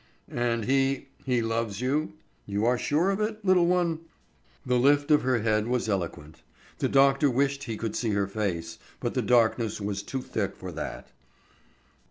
"And 0.31 0.65
he—he 0.65 1.43
loves 1.43 1.79
you? 1.79 2.13
You 2.47 2.65
are 2.65 2.79
sure 2.79 3.11
of 3.11 3.19
it, 3.21 3.45
little 3.45 3.67
one?" 3.67 3.99
The 4.65 4.79
lift 4.79 5.11
of 5.11 5.21
her 5.21 5.41
head 5.43 5.67
was 5.67 5.87
eloquent; 5.87 6.41
the 6.79 6.89
doctor 6.89 7.29
wished 7.29 7.65
he 7.65 7.77
could 7.77 7.95
see 7.95 8.09
her 8.09 8.25
face, 8.25 8.79
but 8.99 9.13
the 9.13 9.21
darkness 9.21 9.79
was 9.79 10.01
too 10.01 10.23
thick 10.23 10.55
for 10.55 10.71
that. 10.71 11.11